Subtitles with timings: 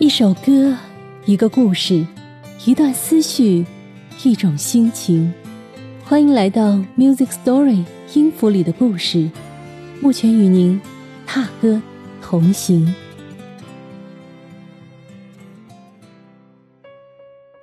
[0.00, 0.76] 一首歌，
[1.24, 2.06] 一个故事，
[2.64, 3.66] 一段思绪，
[4.22, 5.32] 一种心情。
[6.04, 7.84] 欢迎来到 Music Story
[8.14, 9.28] 音符里的故事，
[10.00, 10.80] 目前与您
[11.26, 11.82] 踏歌
[12.22, 12.94] 同行。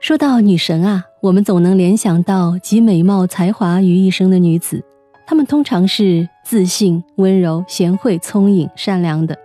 [0.02, 4.83] 说到女神啊，我们总能联想到集美貌才华于一身的女子，
[5.25, 9.45] 她们通常是自信、温柔、贤惠、聪颖、善良的。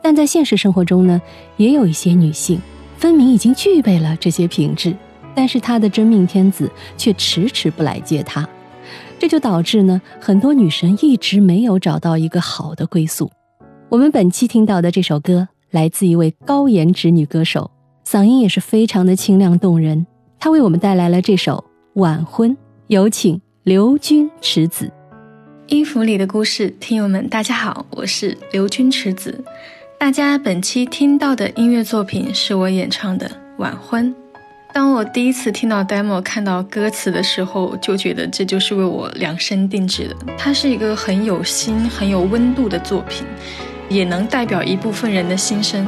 [0.00, 1.20] 但在现实生活中呢，
[1.56, 2.60] 也有一些女性，
[2.96, 4.94] 分明已经具备了这些品质，
[5.34, 8.48] 但是她的真命天子却迟迟不来接她，
[9.18, 13.30] 这就导致呢，很多女神一直没有找到一个好的归宿。
[13.88, 17.70] 我们本期听到的这首歌，来自一位高颜值女歌手，
[18.06, 20.06] 嗓音也是非常的清亮动人。
[20.38, 21.64] 她为我们带来了这首
[22.00, 22.50] 《晚婚》，
[22.88, 24.90] 有请刘君池子。
[25.68, 29.42] 音符里的故事，听友们，大家好，我是刘君池子。
[29.98, 33.26] 大家本期听到的音乐作品是我演唱的
[33.58, 34.10] 《晚婚》。
[34.74, 40.16] 当我第一次听到 demo、看到歌词的时候，就觉得这就是为我量身定制的。
[40.36, 43.24] 它是一个很有心、很有温度的作品，
[43.88, 45.86] 也能代表一部分人的心声。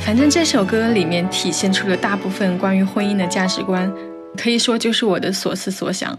[0.00, 3.92] 反正这首歌里面体现出了大部分关于婚姻的价值观，
[4.36, 6.16] 可以说就是我的所思所想。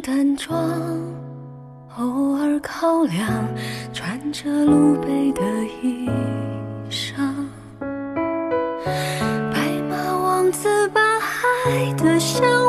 [0.00, 0.56] 淡妆。
[1.96, 3.28] 偶尔靠梁，
[3.92, 5.42] 穿着露背的
[5.82, 6.08] 衣
[6.88, 7.16] 裳，
[7.80, 11.00] 白马王子把
[11.66, 12.67] 爱的向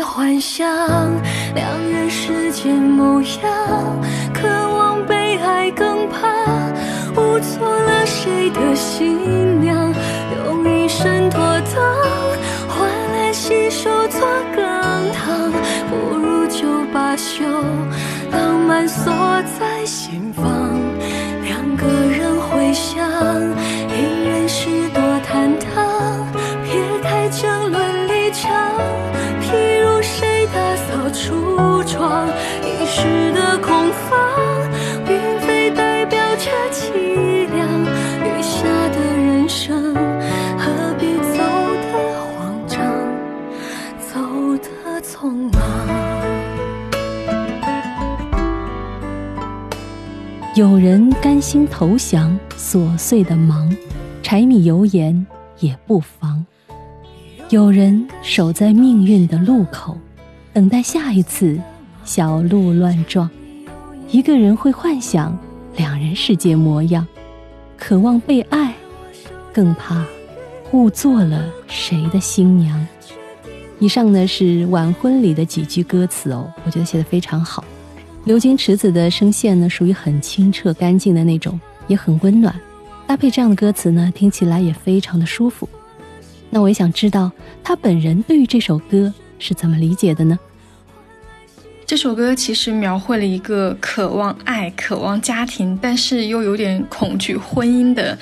[0.00, 0.66] 幻想
[1.54, 4.00] 两人世界模样，
[4.32, 6.28] 渴望被爱更怕，
[7.16, 9.92] 误错了谁的新娘，
[10.36, 11.40] 用一生妥
[11.74, 11.82] 当，
[12.68, 14.20] 换来洗手做
[14.54, 14.64] 羹
[15.12, 15.52] 汤，
[15.90, 17.44] 不如就把酒
[18.30, 19.12] 浪漫锁
[19.58, 19.71] 在
[50.62, 53.76] 有人甘心投降琐碎的忙，
[54.22, 55.26] 柴米油盐
[55.58, 56.40] 也不妨；
[57.50, 59.98] 有人守在命运的路口。
[60.52, 61.60] 等待下一次
[62.04, 63.28] 小鹿乱撞，
[64.08, 65.36] 一个人会幻想
[65.74, 67.04] 两人世界模样，
[67.76, 68.72] 渴望被爱，
[69.52, 70.06] 更怕
[70.70, 72.86] 误做了谁的新娘。
[73.80, 77.64] 以上呢是晚婚里的几句歌词哦，我觉得写的非常好。
[78.24, 82.54] 刘金池子的声线呢属于很清澈干净的那种，也很温暖，
[83.06, 85.68] 搭配这样的歌词呢，听起来也非常的舒服。
[86.50, 87.32] 那我也想知道
[87.64, 89.12] 他本人对于这首歌。
[89.44, 90.38] 是怎么理解的呢？
[91.84, 98.16] 这首歌其实描绘了一个渴望爱、渴望家庭，但是又有点恐惧婚姻的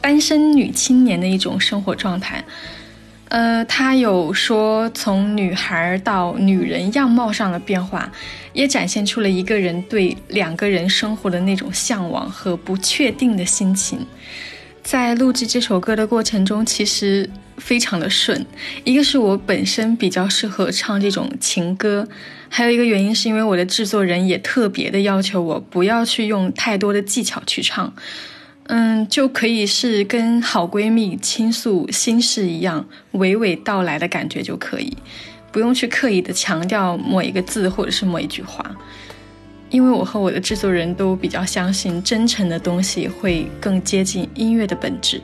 [0.00, 2.42] 单身女青年的一种生活状态。
[3.32, 8.12] 呃，他有说从女孩到女人样貌上的变化，
[8.52, 14.06] 也展现出了一个人对两个人生活的那种向往和不确定的心情。
[14.82, 17.30] 在录制这首歌的过程中，其实。
[17.58, 18.44] 非常的顺，
[18.82, 22.08] 一个是我本身比较适合唱这种情歌，
[22.48, 27.94] 还有一个原因是因为我的制作人也特别的要求我不要去用太多的技巧去唱，
[28.74, 32.82] 嗯，就可以是跟好闺蜜倾诉心事一样
[33.12, 34.96] 娓娓道来的感觉就可以，
[35.52, 38.64] 不用去刻意的强调某一个字或者是某一句话，
[39.68, 45.20] 因为我和我的制作人都比较相信真诚的东西会更接近音乐的本质。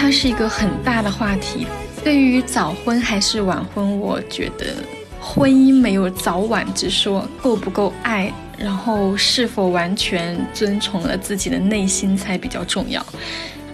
[0.00, 1.66] 它是一个很大的话题。
[2.04, 4.76] 对于早婚还是晚婚，我觉得
[5.20, 13.04] 婚姻没有早晚之说，够不够爱，然后是否完全遵从了自己的内心才比较重要。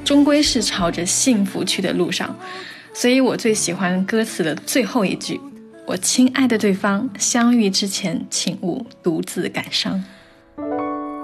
[0.02, 2.34] 终归是朝着幸福去的路上，
[2.94, 5.38] 所以我最喜欢歌词的最后一句
[5.86, 10.02] ：“我亲爱的对方，相遇之前，请勿独自感伤。”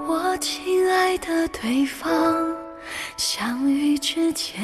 [0.07, 2.60] 我亲爱的对方。
[3.23, 4.59] 相遇之前，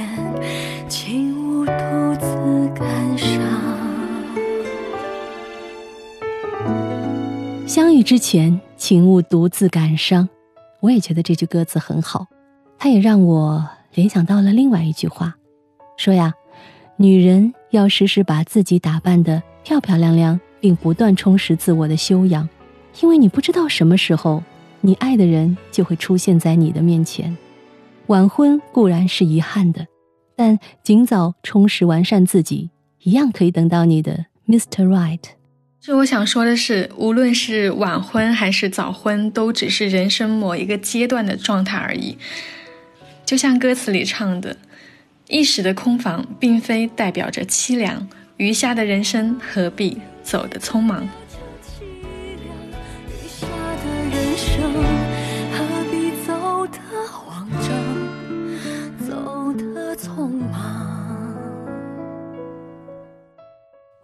[0.89, 3.39] 请勿独自感伤。
[7.67, 10.27] 相遇之前，请勿独自感伤。
[10.79, 12.25] 我也觉得这句歌词很好，
[12.79, 13.63] 它也让我
[13.93, 15.35] 联想到了另外一句话，
[15.95, 16.33] 说呀，
[16.95, 22.49] 女人要时时把自己打扮的漂漂亮亮，并不断充实自我的修养，
[23.01, 24.41] 因为你不知道什么时候，
[24.81, 27.37] 你爱的人就会出现在你的面前。
[28.07, 29.85] 晚婚固然是遗憾的，
[30.35, 32.69] 但尽早充实完善自己，
[33.01, 34.87] 一样可以等到你的 Mr.
[34.87, 35.19] Right。
[35.81, 42.17] 这我想说的是，无论是晚婚还是早婚，都只是人生某一个阶段的状态而已。
[43.25, 44.55] 就像歌词里唱的
[45.27, 48.07] ：“一时的空房，并非代表着凄凉，
[48.37, 51.07] 余下的人生何必走得匆忙。”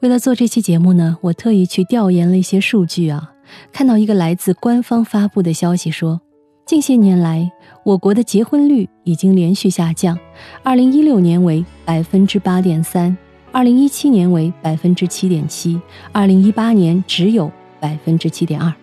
[0.04, 3.32] 为了做这期节目呢，我特意去调研了一些数据啊，
[3.72, 6.20] 看到一个来自官方发布的消息说，
[6.66, 7.50] 近些年来
[7.86, 10.20] 我国的结婚率已经连续下降，
[10.62, 13.18] 二零一六年为百分之八点三，
[13.54, 15.80] 二零一七年为百分之七点七，
[16.12, 18.74] 二零一八年只有百分之七点二，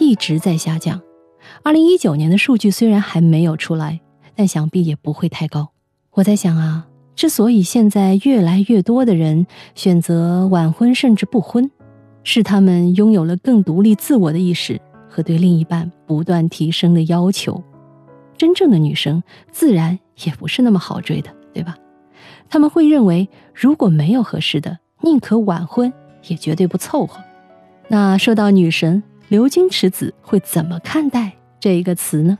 [0.00, 1.00] 一直在下降。
[1.62, 4.00] 二零一九年的数据虽然还没有出来，
[4.34, 5.68] 但想必也不会太高。
[6.14, 6.88] 我在想啊。
[7.16, 11.70] 之所以现在越来越多的人选择晚婚甚至不婚，
[12.22, 17.62] 是他们拥有了更独立自我的意识和对另一半不断提升的要求。
[18.36, 19.22] 真正的女生
[19.52, 21.76] 自然也不是那么好追的，对吧？
[22.48, 25.92] 他们会认为，如果没有合适的，宁可晚婚，
[26.26, 27.22] 也绝对不凑合。
[27.86, 32.38] 那说到女神刘金池子会怎么看待这一个词呢？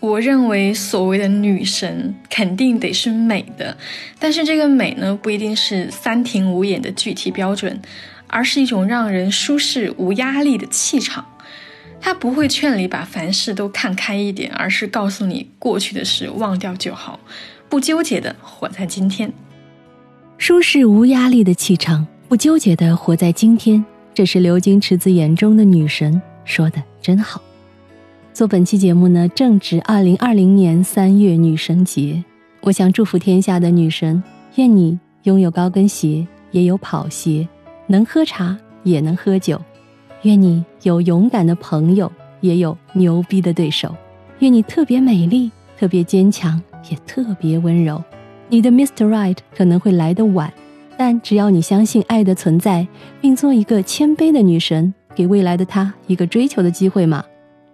[0.00, 3.76] 我认为所谓的女神肯定得是美的，
[4.18, 7.78] 但是这个美呢，不一定是三庭五眼的具体标准，
[8.26, 11.26] 而是一种让人舒适无压力的气场。
[12.00, 17.20] 它不会劝你把凡事都看开一点，而是告诉你过去的事忘掉就好，
[17.68, 19.30] 不纠结的活在今天。
[20.38, 27.42] 舒适无压力的气场，不纠结的活在今天，这是流金池子眼中的女神说的真好。
[28.40, 32.24] 做本期节目呢，正值二零二零年三月女神节，
[32.62, 34.22] 我想祝福天下的女神，
[34.54, 37.46] 愿你拥有高跟鞋，也有跑鞋，
[37.86, 39.58] 能喝茶也能喝酒；
[40.22, 42.10] 愿你有勇敢的朋友，
[42.40, 43.90] 也有牛逼的对手；
[44.38, 46.58] 愿你特别美丽，特别坚强，
[46.88, 48.02] 也特别温柔。
[48.48, 49.06] 你的 Mr.
[49.06, 50.50] Right 可能会来得晚，
[50.96, 52.88] 但只要你相信爱的存在，
[53.20, 57.22] 并做一个谦卑的女神，给未来的他一个追求的机会嘛。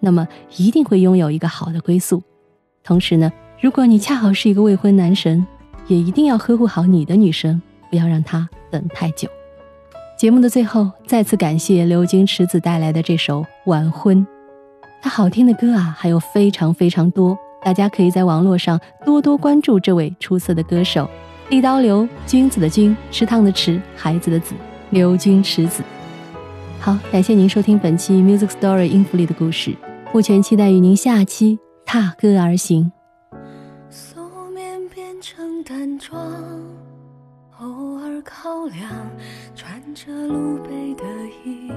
[0.00, 0.26] 那么
[0.56, 2.22] 一定会拥有一个好的归宿。
[2.82, 5.46] 同时呢，如果你恰好是一个未婚男神，
[5.86, 7.60] 也一定要呵护好你的女神，
[7.90, 9.28] 不要让她等太久。
[10.16, 14.18] 节目的最后，再次感谢刘金池子带来的这首《晚婚》，
[15.02, 21.08] 他好听的歌啊还有非常非常多，大家可以在网络上多多关注这位出色的歌手。
[21.50, 24.54] 立刀流，君子的君，池塘的池，孩子的子，
[24.90, 25.82] 刘金池子。
[26.86, 29.76] 好，感谢您收听本期 Music Story 音符里的故事。
[30.14, 32.92] 目前期待与您下期踏歌而行。
[33.90, 34.20] 素
[34.54, 36.16] 面变成淡妆，
[37.58, 38.88] 偶尔靠凉，
[39.52, 41.02] 穿着露背的
[41.44, 41.72] 衣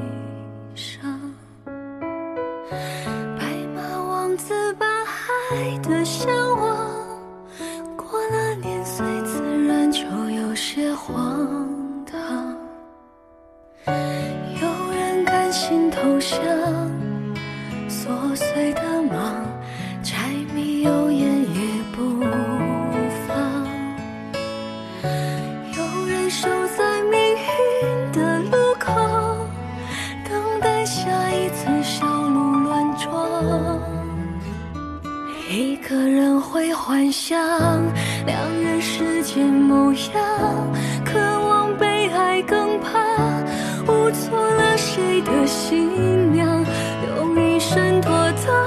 [45.70, 46.66] 新娘
[47.06, 48.66] 用一身妥当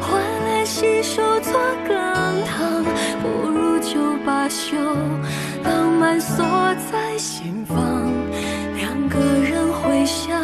[0.00, 1.52] 换来洗手做
[1.88, 1.96] 羹
[2.44, 2.84] 汤，
[3.20, 4.76] 不如就把休，
[5.64, 6.46] 浪漫锁
[6.88, 7.76] 在心房。
[8.76, 10.40] 两个人回想，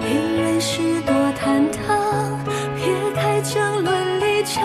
[0.00, 2.38] 一人是多坦荡，
[2.76, 4.62] 撇开争论立场，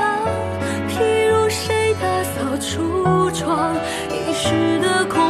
[0.88, 3.74] 譬如谁打扫橱窗，
[4.12, 5.25] 一时的空。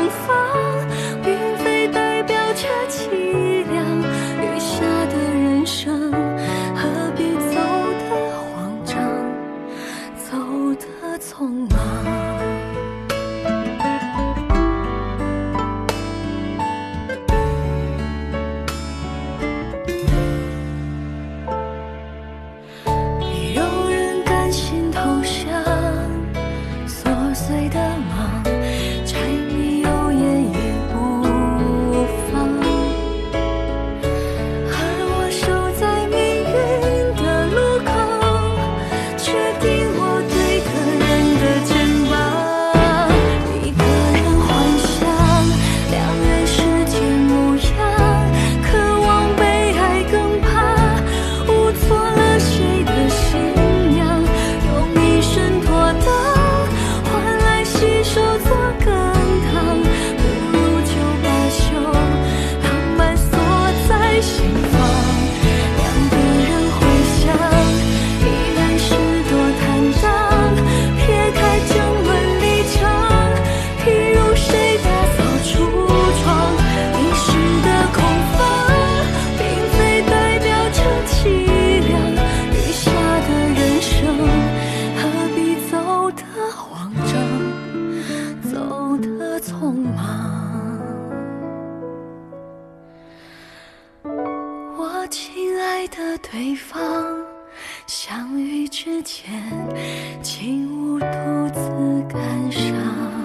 [95.87, 97.17] 的对方
[97.85, 99.31] 相遇之前
[100.23, 101.05] 请勿独
[101.53, 103.24] 自感伤。